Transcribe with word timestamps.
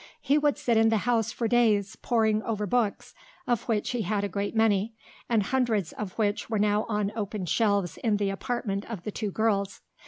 He 0.19 0.39
would 0.39 0.57
sit 0.57 0.77
in 0.77 0.89
the 0.89 0.97
house 1.05 1.31
for 1.31 1.47
days 1.47 1.95
poring 1.95 2.41
over 2.41 2.65
books, 2.65 3.13
of 3.45 3.65
which 3.67 3.91
he 3.91 4.01
had 4.01 4.23
a 4.23 4.27
great 4.27 4.55
many, 4.55 4.95
and 5.29 5.43
hundreds 5.43 5.91
of 5.93 6.13
which 6.13 6.49
were 6.49 6.57
now 6.57 6.85
on 6.89 7.11
open 7.15 7.45
shelves 7.45 7.97
in 7.97 8.17
the 8.17 8.31
apartment 8.31 8.83
of 8.89 9.03
the 9.03 9.11
two 9.11 9.29
girls. 9.29 9.81